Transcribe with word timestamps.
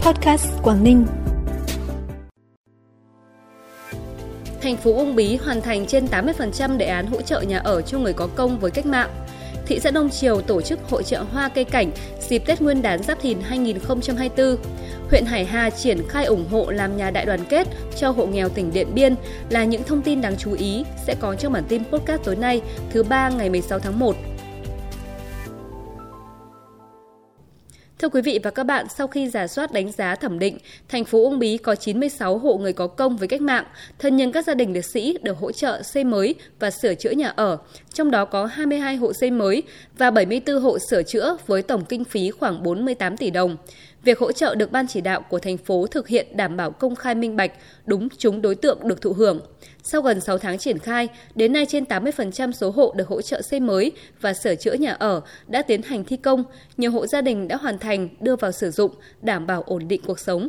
Podcast 0.00 0.46
Quảng 0.62 0.84
Ninh. 0.84 1.06
Thành 4.62 4.76
phố 4.76 4.94
Uông 4.94 5.16
Bí 5.16 5.36
hoàn 5.36 5.60
thành 5.60 5.86
trên 5.86 6.06
80% 6.06 6.76
đề 6.76 6.86
án 6.86 7.06
hỗ 7.06 7.22
trợ 7.22 7.40
nhà 7.40 7.58
ở 7.58 7.82
cho 7.82 7.98
người 7.98 8.12
có 8.12 8.28
công 8.34 8.58
với 8.58 8.70
cách 8.70 8.86
mạng. 8.86 9.10
Thị 9.66 9.80
xã 9.80 9.90
Đông 9.90 10.10
Triều 10.10 10.40
tổ 10.40 10.62
chức 10.62 10.78
hội 10.90 11.02
trợ 11.02 11.22
hoa 11.32 11.48
cây 11.48 11.64
cảnh 11.64 11.90
dịp 12.28 12.42
Tết 12.46 12.62
Nguyên 12.62 12.82
đán 12.82 13.02
Giáp 13.02 13.20
Thìn 13.20 13.40
2024. 13.40 14.56
Huyện 15.10 15.24
Hải 15.24 15.44
Hà 15.44 15.70
triển 15.70 16.08
khai 16.08 16.24
ủng 16.24 16.44
hộ 16.50 16.70
làm 16.70 16.96
nhà 16.96 17.10
đại 17.10 17.26
đoàn 17.26 17.40
kết 17.48 17.68
cho 17.96 18.10
hộ 18.10 18.26
nghèo 18.26 18.48
tỉnh 18.48 18.72
Điện 18.72 18.94
Biên 18.94 19.14
là 19.50 19.64
những 19.64 19.82
thông 19.82 20.02
tin 20.02 20.20
đáng 20.20 20.36
chú 20.36 20.52
ý 20.52 20.84
sẽ 21.06 21.14
có 21.20 21.34
trong 21.34 21.52
bản 21.52 21.64
tin 21.68 21.84
podcast 21.84 22.22
tối 22.24 22.36
nay, 22.36 22.60
thứ 22.90 23.02
ba 23.02 23.28
ngày 23.28 23.50
16 23.50 23.78
tháng 23.78 23.98
1. 23.98 24.16
Thưa 28.00 28.08
quý 28.08 28.22
vị 28.22 28.38
và 28.42 28.50
các 28.50 28.64
bạn, 28.64 28.86
sau 28.96 29.06
khi 29.06 29.28
giả 29.28 29.46
soát 29.46 29.72
đánh 29.72 29.92
giá 29.92 30.14
thẩm 30.14 30.38
định, 30.38 30.58
thành 30.88 31.04
phố 31.04 31.22
Uông 31.22 31.38
Bí 31.38 31.56
có 31.56 31.74
96 31.74 32.38
hộ 32.38 32.56
người 32.56 32.72
có 32.72 32.86
công 32.86 33.16
với 33.16 33.28
cách 33.28 33.40
mạng, 33.40 33.64
thân 33.98 34.16
nhân 34.16 34.32
các 34.32 34.46
gia 34.46 34.54
đình 34.54 34.72
liệt 34.72 34.84
sĩ 34.84 35.18
được 35.22 35.38
hỗ 35.38 35.52
trợ 35.52 35.82
xây 35.82 36.04
mới 36.04 36.34
và 36.58 36.70
sửa 36.70 36.94
chữa 36.94 37.10
nhà 37.10 37.28
ở, 37.28 37.58
trong 37.92 38.10
đó 38.10 38.24
có 38.24 38.46
22 38.46 38.96
hộ 38.96 39.12
xây 39.12 39.30
mới 39.30 39.62
và 39.98 40.10
74 40.10 40.60
hộ 40.60 40.78
sửa 40.90 41.02
chữa 41.02 41.36
với 41.46 41.62
tổng 41.62 41.84
kinh 41.84 42.04
phí 42.04 42.30
khoảng 42.30 42.62
48 42.62 43.16
tỷ 43.16 43.30
đồng. 43.30 43.56
Việc 44.04 44.18
hỗ 44.18 44.32
trợ 44.32 44.54
được 44.54 44.72
ban 44.72 44.86
chỉ 44.86 45.00
đạo 45.00 45.22
của 45.30 45.38
thành 45.38 45.56
phố 45.56 45.86
thực 45.86 46.08
hiện 46.08 46.36
đảm 46.36 46.56
bảo 46.56 46.70
công 46.70 46.96
khai 46.96 47.14
minh 47.14 47.36
bạch, 47.36 47.52
đúng 47.86 48.08
chúng 48.18 48.42
đối 48.42 48.54
tượng 48.54 48.88
được 48.88 49.00
thụ 49.00 49.12
hưởng. 49.12 49.40
Sau 49.82 50.02
gần 50.02 50.20
6 50.20 50.38
tháng 50.38 50.58
triển 50.58 50.78
khai, 50.78 51.08
đến 51.34 51.52
nay 51.52 51.66
trên 51.66 51.84
80% 51.84 52.52
số 52.52 52.70
hộ 52.70 52.92
được 52.96 53.08
hỗ 53.08 53.22
trợ 53.22 53.42
xây 53.42 53.60
mới 53.60 53.92
và 54.20 54.32
sửa 54.32 54.54
chữa 54.54 54.72
nhà 54.72 54.92
ở 54.92 55.20
đã 55.46 55.62
tiến 55.62 55.82
hành 55.82 56.04
thi 56.04 56.16
công, 56.16 56.44
nhiều 56.76 56.90
hộ 56.90 57.06
gia 57.06 57.20
đình 57.20 57.48
đã 57.48 57.56
hoàn 57.56 57.78
thành 57.78 58.08
đưa 58.20 58.36
vào 58.36 58.52
sử 58.52 58.70
dụng, 58.70 58.94
đảm 59.22 59.46
bảo 59.46 59.62
ổn 59.62 59.88
định 59.88 60.00
cuộc 60.06 60.18
sống. 60.18 60.48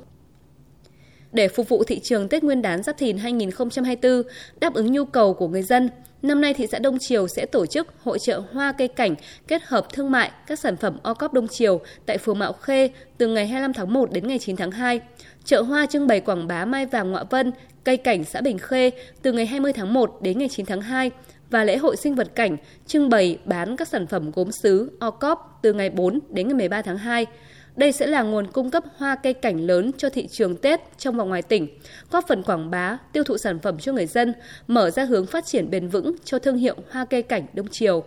Để 1.34 1.48
phục 1.48 1.70
vụ 1.70 1.84
thị 1.84 2.00
trường 2.00 2.30
Tết 2.30 2.44
Nguyên 2.44 2.62
đán 2.62 2.84
Giáp 2.84 2.98
Thìn 2.98 3.18
2024, 3.18 4.24
đáp 4.60 4.74
ứng 4.74 4.92
nhu 4.92 5.06
cầu 5.06 5.34
của 5.34 5.48
người 5.48 5.64
dân, 5.64 5.90
Năm 6.22 6.42
nay 6.42 6.54
thị 6.54 6.68
xã 6.68 6.80
Đông 6.80 6.98
Triều 7.00 7.28
sẽ 7.28 7.46
tổ 7.46 7.66
chức 7.66 7.88
hội 8.04 8.20
trợ 8.20 8.42
hoa 8.54 8.72
cây 8.72 8.88
cảnh 8.88 9.16
kết 9.48 9.64
hợp 9.64 9.94
thương 9.94 10.12
mại 10.12 10.32
các 10.48 10.60
sản 10.60 10.78
phẩm 10.78 10.98
o 11.04 11.14
cóp 11.14 11.34
Đông 11.34 11.48
Triều 11.48 11.80
tại 12.06 12.18
phường 12.18 12.40
Mạo 12.40 12.54
Khê 12.54 12.90
từ 13.18 13.28
ngày 13.28 13.48
25 13.48 13.74
tháng 13.74 13.94
1 13.94 14.12
đến 14.12 14.28
ngày 14.28 14.40
9 14.40 14.56
tháng 14.56 14.72
2. 14.72 15.00
Chợ 15.46 15.62
hoa 15.62 15.86
trưng 15.86 16.08
bày 16.08 16.20
quảng 16.20 16.48
bá 16.48 16.66
mai 16.66 16.86
vàng 16.86 17.12
ngọa 17.12 17.24
vân, 17.30 17.52
cây 17.84 17.98
cảnh 17.98 18.24
xã 18.24 18.42
Bình 18.42 18.58
Khê 18.58 18.92
từ 19.22 19.32
ngày 19.32 19.46
20 19.46 19.74
tháng 19.74 19.94
1 19.94 20.18
đến 20.22 20.40
ngày 20.40 20.50
9 20.50 20.66
tháng 20.66 20.82
2 20.82 21.12
và 21.50 21.64
lễ 21.64 21.78
hội 21.78 21.98
sinh 21.98 22.16
vật 22.16 22.36
cảnh 22.36 22.58
trưng 22.88 23.10
bày 23.10 23.38
bán 23.46 23.78
các 23.78 23.88
sản 23.88 24.08
phẩm 24.08 24.32
gốm 24.32 24.52
sứ 24.52 24.98
o 25.00 25.12
cóp 25.12 25.60
từ 25.62 25.74
ngày 25.74 25.90
4 25.90 26.20
đến 26.30 26.48
ngày 26.48 26.56
13 26.56 26.82
tháng 26.82 26.98
2. 26.98 27.26
Đây 27.82 27.92
sẽ 27.92 28.08
là 28.08 28.22
nguồn 28.22 28.48
cung 28.48 28.72
cấp 28.72 28.84
hoa 28.98 29.16
cây 29.16 29.34
cảnh 29.34 29.68
lớn 29.68 29.92
cho 29.98 30.10
thị 30.10 30.28
trường 30.28 30.56
Tết 30.56 30.82
trong 30.98 31.16
và 31.16 31.24
ngoài 31.24 31.42
tỉnh, 31.42 31.68
góp 32.12 32.26
phần 32.28 32.44
quảng 32.44 32.72
bá, 32.72 32.98
tiêu 33.14 33.24
thụ 33.24 33.38
sản 33.38 33.60
phẩm 33.60 33.80
cho 33.80 33.94
người 33.94 34.06
dân, 34.06 34.34
mở 34.68 34.90
ra 34.90 35.06
hướng 35.06 35.26
phát 35.26 35.46
triển 35.46 35.70
bền 35.70 35.88
vững 35.88 36.16
cho 36.24 36.40
thương 36.40 36.58
hiệu 36.58 36.76
hoa 36.92 37.06
cây 37.06 37.22
cảnh 37.22 37.46
Đông 37.54 37.68
Triều. 37.68 38.04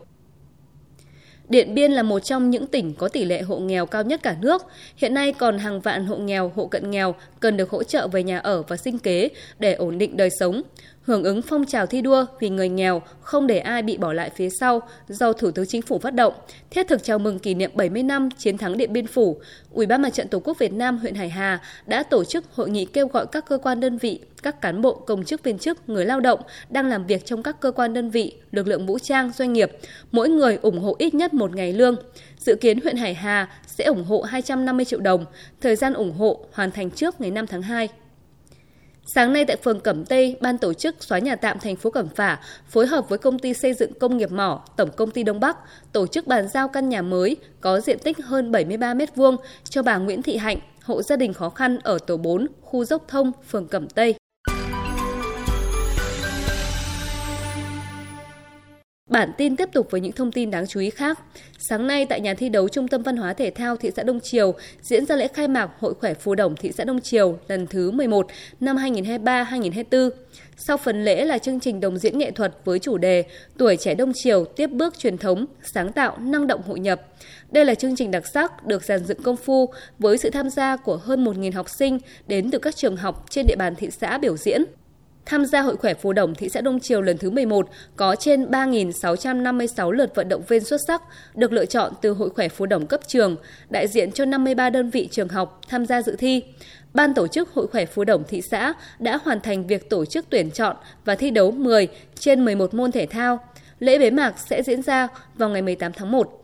Điện 1.48 1.74
Biên 1.74 1.92
là 1.92 2.02
một 2.02 2.20
trong 2.20 2.50
những 2.50 2.66
tỉnh 2.66 2.94
có 2.94 3.08
tỷ 3.08 3.24
lệ 3.24 3.42
hộ 3.42 3.58
nghèo 3.58 3.86
cao 3.86 4.02
nhất 4.02 4.20
cả 4.22 4.36
nước. 4.40 4.62
Hiện 4.96 5.14
nay 5.14 5.32
còn 5.32 5.58
hàng 5.58 5.80
vạn 5.80 6.06
hộ 6.06 6.16
nghèo, 6.16 6.52
hộ 6.54 6.66
cận 6.66 6.90
nghèo 6.90 7.14
cần 7.40 7.56
được 7.56 7.70
hỗ 7.70 7.82
trợ 7.82 8.08
về 8.08 8.22
nhà 8.22 8.38
ở 8.38 8.62
và 8.62 8.76
sinh 8.76 8.98
kế 8.98 9.28
để 9.58 9.74
ổn 9.74 9.98
định 9.98 10.16
đời 10.16 10.30
sống 10.40 10.62
hưởng 11.04 11.24
ứng 11.24 11.42
phong 11.42 11.64
trào 11.64 11.86
thi 11.86 12.02
đua 12.02 12.26
vì 12.40 12.48
người 12.48 12.68
nghèo 12.68 13.02
không 13.20 13.46
để 13.46 13.58
ai 13.58 13.82
bị 13.82 13.96
bỏ 13.96 14.12
lại 14.12 14.30
phía 14.36 14.48
sau 14.60 14.82
do 15.08 15.32
Thủ 15.32 15.50
tướng 15.50 15.66
Chính 15.66 15.82
phủ 15.82 15.98
phát 15.98 16.14
động, 16.14 16.34
thiết 16.70 16.88
thực 16.88 17.02
chào 17.02 17.18
mừng 17.18 17.38
kỷ 17.38 17.54
niệm 17.54 17.70
70 17.74 18.02
năm 18.02 18.28
chiến 18.38 18.58
thắng 18.58 18.76
Điện 18.76 18.92
Biên 18.92 19.06
Phủ, 19.06 19.40
Ủy 19.72 19.86
ban 19.86 20.02
Mặt 20.02 20.10
trận 20.10 20.28
Tổ 20.28 20.40
quốc 20.40 20.58
Việt 20.58 20.72
Nam 20.72 20.98
huyện 20.98 21.14
Hải 21.14 21.28
Hà 21.28 21.60
đã 21.86 22.02
tổ 22.02 22.24
chức 22.24 22.44
hội 22.54 22.70
nghị 22.70 22.84
kêu 22.84 23.06
gọi 23.06 23.26
các 23.26 23.44
cơ 23.48 23.58
quan 23.58 23.80
đơn 23.80 23.98
vị, 23.98 24.20
các 24.42 24.60
cán 24.60 24.82
bộ, 24.82 24.94
công 24.94 25.24
chức 25.24 25.42
viên 25.42 25.58
chức, 25.58 25.88
người 25.88 26.06
lao 26.06 26.20
động 26.20 26.40
đang 26.70 26.86
làm 26.86 27.06
việc 27.06 27.26
trong 27.26 27.42
các 27.42 27.60
cơ 27.60 27.70
quan 27.70 27.94
đơn 27.94 28.10
vị, 28.10 28.32
lực 28.52 28.66
lượng 28.66 28.86
vũ 28.86 28.98
trang, 28.98 29.30
doanh 29.36 29.52
nghiệp, 29.52 29.72
mỗi 30.12 30.28
người 30.28 30.58
ủng 30.62 30.78
hộ 30.78 30.96
ít 30.98 31.14
nhất 31.14 31.34
một 31.34 31.56
ngày 31.56 31.72
lương. 31.72 31.96
Dự 32.38 32.54
kiến 32.54 32.80
huyện 32.80 32.96
Hải 32.96 33.14
Hà 33.14 33.48
sẽ 33.66 33.84
ủng 33.84 34.04
hộ 34.04 34.22
250 34.22 34.84
triệu 34.84 35.00
đồng, 35.00 35.24
thời 35.60 35.76
gian 35.76 35.92
ủng 35.92 36.12
hộ 36.12 36.46
hoàn 36.52 36.70
thành 36.70 36.90
trước 36.90 37.20
ngày 37.20 37.30
5 37.30 37.46
tháng 37.46 37.62
2. 37.62 37.88
Sáng 39.06 39.32
nay 39.32 39.44
tại 39.44 39.56
phường 39.56 39.80
Cẩm 39.80 40.04
Tây, 40.04 40.36
ban 40.40 40.58
tổ 40.58 40.74
chức 40.74 40.96
xóa 41.00 41.18
nhà 41.18 41.36
tạm 41.36 41.58
thành 41.58 41.76
phố 41.76 41.90
Cẩm 41.90 42.08
Phả 42.08 42.38
phối 42.68 42.86
hợp 42.86 43.08
với 43.08 43.18
công 43.18 43.38
ty 43.38 43.54
xây 43.54 43.74
dựng 43.74 43.94
công 43.98 44.16
nghiệp 44.16 44.32
mỏ 44.32 44.64
Tổng 44.76 44.90
công 44.96 45.10
ty 45.10 45.22
Đông 45.22 45.40
Bắc 45.40 45.56
tổ 45.92 46.06
chức 46.06 46.26
bàn 46.26 46.48
giao 46.48 46.68
căn 46.68 46.88
nhà 46.88 47.02
mới 47.02 47.36
có 47.60 47.80
diện 47.80 47.98
tích 47.98 48.18
hơn 48.18 48.52
73 48.52 48.94
m2 48.94 49.36
cho 49.64 49.82
bà 49.82 49.96
Nguyễn 49.96 50.22
Thị 50.22 50.36
Hạnh, 50.36 50.58
hộ 50.82 51.02
gia 51.02 51.16
đình 51.16 51.32
khó 51.32 51.48
khăn 51.50 51.78
ở 51.82 51.98
tổ 51.98 52.16
4, 52.16 52.46
khu 52.62 52.84
Dốc 52.84 53.04
Thông, 53.08 53.32
phường 53.48 53.68
Cẩm 53.68 53.88
Tây. 53.88 54.14
Bản 59.14 59.32
tin 59.38 59.56
tiếp 59.56 59.68
tục 59.72 59.90
với 59.90 60.00
những 60.00 60.12
thông 60.12 60.32
tin 60.32 60.50
đáng 60.50 60.66
chú 60.66 60.80
ý 60.80 60.90
khác. 60.90 61.18
Sáng 61.58 61.86
nay 61.86 62.06
tại 62.06 62.20
nhà 62.20 62.34
thi 62.34 62.48
đấu 62.48 62.68
Trung 62.68 62.88
tâm 62.88 63.02
Văn 63.02 63.16
hóa 63.16 63.32
Thể 63.32 63.50
thao 63.50 63.76
thị 63.76 63.90
xã 63.96 64.02
Đông 64.02 64.20
Triều 64.20 64.54
diễn 64.82 65.06
ra 65.06 65.16
lễ 65.16 65.28
khai 65.28 65.48
mạc 65.48 65.70
Hội 65.78 65.94
khỏe 65.94 66.14
phù 66.14 66.34
đồng 66.34 66.56
thị 66.56 66.72
xã 66.72 66.84
Đông 66.84 67.00
Triều 67.00 67.38
lần 67.48 67.66
thứ 67.66 67.90
11 67.90 68.26
năm 68.60 68.76
2023-2024. 68.76 70.10
Sau 70.56 70.76
phần 70.76 71.04
lễ 71.04 71.24
là 71.24 71.38
chương 71.38 71.60
trình 71.60 71.80
đồng 71.80 71.98
diễn 71.98 72.18
nghệ 72.18 72.30
thuật 72.30 72.54
với 72.64 72.78
chủ 72.78 72.98
đề 72.98 73.24
Tuổi 73.58 73.76
trẻ 73.76 73.94
Đông 73.94 74.12
Triều 74.14 74.44
tiếp 74.44 74.66
bước 74.66 74.98
truyền 74.98 75.18
thống, 75.18 75.46
sáng 75.62 75.92
tạo, 75.92 76.16
năng 76.20 76.46
động 76.46 76.62
hội 76.66 76.80
nhập. 76.80 77.00
Đây 77.50 77.64
là 77.64 77.74
chương 77.74 77.96
trình 77.96 78.10
đặc 78.10 78.26
sắc 78.26 78.66
được 78.66 78.84
dàn 78.84 79.04
dựng 79.04 79.22
công 79.22 79.36
phu 79.36 79.68
với 79.98 80.18
sự 80.18 80.30
tham 80.30 80.50
gia 80.50 80.76
của 80.76 80.96
hơn 80.96 81.24
1.000 81.24 81.52
học 81.52 81.68
sinh 81.68 81.98
đến 82.26 82.50
từ 82.50 82.58
các 82.58 82.76
trường 82.76 82.96
học 82.96 83.26
trên 83.30 83.46
địa 83.46 83.56
bàn 83.56 83.74
thị 83.74 83.88
xã 83.90 84.18
biểu 84.18 84.36
diễn. 84.36 84.64
Tham 85.26 85.46
gia 85.46 85.60
Hội 85.60 85.76
khỏe 85.76 85.94
phù 85.94 86.12
đồng 86.12 86.34
thị 86.34 86.48
xã 86.48 86.60
Đông 86.60 86.80
Triều 86.80 87.02
lần 87.02 87.18
thứ 87.18 87.30
11 87.30 87.68
có 87.96 88.16
trên 88.16 88.44
3.656 88.44 89.90
lượt 89.90 90.14
vận 90.14 90.28
động 90.28 90.42
viên 90.48 90.64
xuất 90.64 90.80
sắc 90.86 91.02
được 91.34 91.52
lựa 91.52 91.66
chọn 91.66 91.92
từ 92.02 92.12
Hội 92.12 92.30
khỏe 92.30 92.48
phù 92.48 92.66
đồng 92.66 92.86
cấp 92.86 93.00
trường, 93.06 93.36
đại 93.70 93.88
diện 93.88 94.12
cho 94.12 94.24
53 94.24 94.70
đơn 94.70 94.90
vị 94.90 95.08
trường 95.10 95.28
học 95.28 95.60
tham 95.68 95.86
gia 95.86 96.02
dự 96.02 96.16
thi. 96.18 96.42
Ban 96.94 97.14
tổ 97.14 97.26
chức 97.26 97.50
Hội 97.50 97.66
khỏe 97.66 97.86
phù 97.86 98.04
đồng 98.04 98.24
thị 98.28 98.42
xã 98.50 98.72
đã 98.98 99.18
hoàn 99.24 99.40
thành 99.40 99.66
việc 99.66 99.90
tổ 99.90 100.04
chức 100.04 100.26
tuyển 100.30 100.50
chọn 100.50 100.76
và 101.04 101.14
thi 101.14 101.30
đấu 101.30 101.50
10 101.50 101.88
trên 102.18 102.44
11 102.44 102.74
môn 102.74 102.92
thể 102.92 103.06
thao. 103.06 103.38
Lễ 103.78 103.98
bế 103.98 104.10
mạc 104.10 104.34
sẽ 104.38 104.62
diễn 104.62 104.82
ra 104.82 105.08
vào 105.34 105.48
ngày 105.48 105.62
18 105.62 105.92
tháng 105.92 106.10
1. 106.10 106.43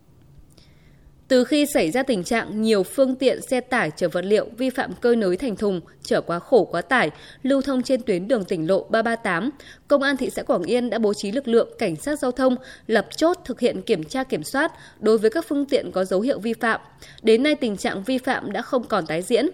Từ 1.30 1.44
khi 1.44 1.66
xảy 1.66 1.91
ra 1.91 2.02
tình 2.02 2.24
trạng 2.24 2.62
nhiều 2.62 2.82
phương 2.82 3.14
tiện 3.14 3.42
xe 3.42 3.60
tải 3.60 3.91
chở 3.96 4.08
vật 4.08 4.24
liệu 4.24 4.46
vi 4.58 4.70
phạm 4.70 4.92
cơi 5.00 5.16
nới 5.16 5.36
thành 5.36 5.56
thùng, 5.56 5.80
chở 6.02 6.20
quá 6.20 6.38
khổ 6.38 6.64
quá 6.64 6.82
tải, 6.82 7.10
lưu 7.42 7.62
thông 7.62 7.82
trên 7.82 8.02
tuyến 8.02 8.28
đường 8.28 8.44
tỉnh 8.44 8.66
lộ 8.66 8.86
338, 8.91 9.50
Công 9.88 10.02
an 10.02 10.16
thị 10.16 10.30
xã 10.30 10.42
Quảng 10.42 10.62
Yên 10.62 10.91
đã 10.91 10.98
bố 10.98 11.14
trí 11.14 11.32
lực 11.32 11.48
lượng 11.48 11.68
cảnh 11.78 11.96
sát 11.96 12.18
giao 12.18 12.32
thông 12.32 12.56
lập 12.86 13.06
chốt 13.16 13.36
thực 13.44 13.60
hiện 13.60 13.82
kiểm 13.82 14.04
tra 14.04 14.24
kiểm 14.24 14.44
soát 14.44 14.72
đối 15.00 15.18
với 15.18 15.30
các 15.30 15.44
phương 15.48 15.66
tiện 15.66 15.92
có 15.92 16.04
dấu 16.04 16.20
hiệu 16.20 16.38
vi 16.38 16.52
phạm. 16.52 16.80
Đến 17.22 17.42
nay 17.42 17.54
tình 17.54 17.76
trạng 17.76 18.02
vi 18.02 18.18
phạm 18.18 18.52
đã 18.52 18.62
không 18.62 18.84
còn 18.84 19.06
tái 19.06 19.22
diễn 19.22 19.47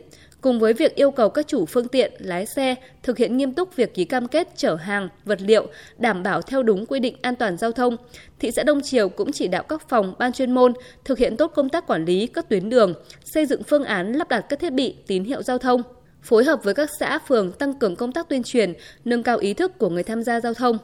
cùng 0.46 0.58
với 0.58 0.72
việc 0.72 0.94
yêu 0.94 1.10
cầu 1.10 1.28
các 1.28 1.48
chủ 1.48 1.66
phương 1.66 1.88
tiện, 1.88 2.12
lái 2.18 2.46
xe 2.46 2.74
thực 3.02 3.18
hiện 3.18 3.36
nghiêm 3.36 3.52
túc 3.52 3.76
việc 3.76 3.94
ký 3.94 4.04
cam 4.04 4.28
kết 4.28 4.48
chở 4.56 4.74
hàng, 4.74 5.08
vật 5.24 5.38
liệu, 5.42 5.66
đảm 5.98 6.22
bảo 6.22 6.42
theo 6.42 6.62
đúng 6.62 6.86
quy 6.86 7.00
định 7.00 7.16
an 7.22 7.36
toàn 7.36 7.56
giao 7.56 7.72
thông. 7.72 7.96
Thị 8.38 8.50
xã 8.56 8.62
Đông 8.62 8.80
Triều 8.80 9.08
cũng 9.08 9.32
chỉ 9.32 9.48
đạo 9.48 9.62
các 9.62 9.88
phòng, 9.88 10.14
ban 10.18 10.32
chuyên 10.32 10.52
môn 10.52 10.72
thực 11.04 11.18
hiện 11.18 11.36
tốt 11.36 11.52
công 11.54 11.68
tác 11.68 11.86
quản 11.86 12.04
lý 12.04 12.26
các 12.26 12.48
tuyến 12.48 12.70
đường, 12.70 12.94
xây 13.24 13.46
dựng 13.46 13.62
phương 13.62 13.84
án 13.84 14.12
lắp 14.12 14.28
đặt 14.28 14.40
các 14.40 14.58
thiết 14.58 14.72
bị 14.72 14.96
tín 15.06 15.24
hiệu 15.24 15.42
giao 15.42 15.58
thông, 15.58 15.82
phối 16.22 16.44
hợp 16.44 16.64
với 16.64 16.74
các 16.74 16.90
xã 17.00 17.18
phường 17.18 17.52
tăng 17.52 17.74
cường 17.74 17.96
công 17.96 18.12
tác 18.12 18.28
tuyên 18.28 18.42
truyền, 18.42 18.72
nâng 19.04 19.22
cao 19.22 19.38
ý 19.38 19.54
thức 19.54 19.78
của 19.78 19.90
người 19.90 20.02
tham 20.02 20.22
gia 20.22 20.40
giao 20.40 20.54
thông. 20.54 20.78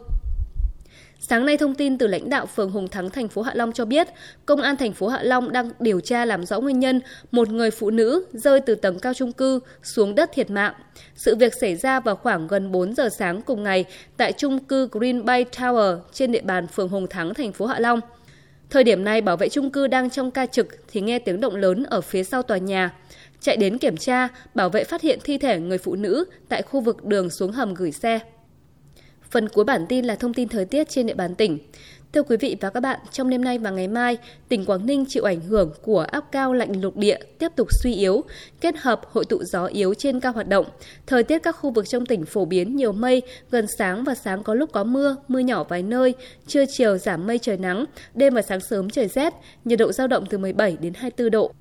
Sáng 1.29 1.47
nay 1.47 1.57
thông 1.57 1.75
tin 1.75 1.99
từ 1.99 2.07
lãnh 2.07 2.31
đạo 2.31 2.47
phường 2.47 2.71
Hùng 2.71 2.89
Thắng 2.89 3.11
thành 3.11 3.29
phố 3.29 3.43
Hạ 3.43 3.53
Long 3.55 3.73
cho 3.73 3.85
biết, 3.85 4.09
công 4.47 4.63
an 4.63 4.77
thành 4.77 4.93
phố 4.93 5.09
Hạ 5.09 5.23
Long 5.23 5.53
đang 5.53 5.71
điều 5.81 6.01
tra 6.01 6.25
làm 6.25 6.47
rõ 6.47 6.61
nguyên 6.61 6.81
nhân 6.81 7.01
một 7.31 7.49
người 7.49 7.71
phụ 7.71 7.91
nữ 7.91 8.25
rơi 8.33 8.61
từ 8.61 8.75
tầng 8.75 8.99
cao 8.99 9.15
trung 9.15 9.33
cư 9.33 9.61
xuống 9.83 10.15
đất 10.15 10.31
thiệt 10.35 10.51
mạng. 10.51 10.75
Sự 11.15 11.37
việc 11.37 11.55
xảy 11.61 11.77
ra 11.77 12.01
vào 12.01 12.17
khoảng 12.17 12.47
gần 12.47 12.73
4 12.73 12.95
giờ 12.95 13.09
sáng 13.19 13.43
cùng 13.43 13.63
ngày 13.63 13.85
tại 14.17 14.33
trung 14.33 14.59
cư 14.59 14.89
Green 14.93 15.25
Bay 15.25 15.45
Tower 15.57 15.99
trên 16.13 16.33
địa 16.33 16.41
bàn 16.41 16.67
phường 16.67 16.89
Hùng 16.89 17.07
Thắng 17.07 17.35
thành 17.35 17.53
phố 17.53 17.67
Hạ 17.67 17.79
Long. 17.79 18.01
Thời 18.71 18.85
điểm 18.85 19.05
này 19.05 19.21
bảo 19.21 19.37
vệ 19.37 19.49
trung 19.49 19.71
cư 19.71 19.87
đang 19.87 20.11
trong 20.11 20.31
ca 20.31 20.47
trực 20.47 20.69
thì 20.93 21.01
nghe 21.01 21.19
tiếng 21.19 21.41
động 21.41 21.57
lớn 21.57 21.83
ở 21.83 22.01
phía 22.01 22.25
sau 22.25 22.43
tòa 22.43 22.59
nhà. 22.59 22.93
Chạy 23.41 23.57
đến 23.57 23.79
kiểm 23.79 23.97
tra, 23.97 24.29
bảo 24.55 24.69
vệ 24.69 24.85
phát 24.85 25.03
hiện 25.03 25.19
thi 25.25 25.39
thể 25.39 25.61
người 25.61 25.79
phụ 25.79 25.95
nữ 25.95 26.25
tại 26.49 26.63
khu 26.63 26.81
vực 26.81 27.05
đường 27.05 27.31
xuống 27.31 27.53
hầm 27.53 27.75
gửi 27.75 27.93
xe. 27.93 28.21
Phần 29.33 29.49
cuối 29.49 29.65
bản 29.65 29.87
tin 29.89 30.05
là 30.05 30.15
thông 30.15 30.35
tin 30.35 30.49
thời 30.49 30.65
tiết 30.65 30.89
trên 30.89 31.07
địa 31.07 31.15
bàn 31.15 31.35
tỉnh. 31.35 31.59
Thưa 32.13 32.23
quý 32.23 32.37
vị 32.37 32.57
và 32.61 32.71
các 32.71 32.81
bạn, 32.81 33.01
trong 33.13 33.31
đêm 33.31 33.45
nay 33.45 33.59
và 33.59 33.71
ngày 33.71 33.89
mai, 33.89 34.17
tỉnh 34.49 34.65
Quảng 34.65 34.87
Ninh 34.87 35.05
chịu 35.09 35.25
ảnh 35.25 35.41
hưởng 35.41 35.73
của 35.83 36.01
áp 36.01 36.25
cao 36.33 36.53
lạnh 36.53 36.83
lục 36.83 36.97
địa 36.97 37.19
tiếp 37.39 37.53
tục 37.57 37.69
suy 37.71 37.95
yếu, 37.95 38.25
kết 38.61 38.75
hợp 38.79 39.01
hội 39.11 39.25
tụ 39.25 39.45
gió 39.45 39.67
yếu 39.67 39.95
trên 39.95 40.21
cao 40.21 40.33
hoạt 40.33 40.49
động. 40.49 40.67
Thời 41.07 41.23
tiết 41.23 41.39
các 41.39 41.53
khu 41.53 41.71
vực 41.71 41.89
trong 41.89 42.07
tỉnh 42.07 42.25
phổ 42.27 42.45
biến 42.45 42.77
nhiều 42.77 42.93
mây, 42.93 43.23
gần 43.51 43.67
sáng 43.79 44.05
và 44.05 44.15
sáng 44.15 44.43
có 44.43 44.55
lúc 44.55 44.73
có 44.73 44.85
mưa, 44.85 45.17
mưa 45.29 45.39
nhỏ 45.39 45.65
vài 45.65 45.83
nơi, 45.83 46.15
trưa 46.47 46.65
chiều 46.69 46.99
giảm 46.99 47.27
mây 47.27 47.39
trời 47.39 47.57
nắng, 47.57 47.85
đêm 48.15 48.35
và 48.35 48.43
sáng 48.43 48.61
sớm 48.61 48.91
trời 48.91 49.09
rét, 49.09 49.35
nhiệt 49.65 49.79
độ 49.79 49.93
giao 49.93 50.07
động 50.07 50.25
từ 50.31 50.39
17 50.39 50.77
đến 50.81 50.95
24 50.95 51.31
độ. 51.31 51.53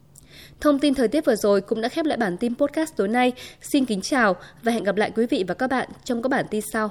Thông 0.59 0.79
tin 0.79 0.93
thời 0.93 1.07
tiết 1.07 1.25
vừa 1.25 1.35
rồi 1.35 1.61
cũng 1.61 1.81
đã 1.81 1.89
khép 1.89 2.05
lại 2.05 2.17
bản 2.17 2.37
tin 2.37 2.55
podcast 2.55 2.95
tối 2.95 3.07
nay. 3.07 3.31
Xin 3.61 3.85
kính 3.85 4.01
chào 4.01 4.35
và 4.63 4.71
hẹn 4.71 4.83
gặp 4.83 4.95
lại 4.95 5.11
quý 5.15 5.25
vị 5.25 5.43
và 5.47 5.53
các 5.53 5.67
bạn 5.67 5.89
trong 6.03 6.21
các 6.21 6.27
bản 6.29 6.45
tin 6.49 6.61
sau. 6.73 6.89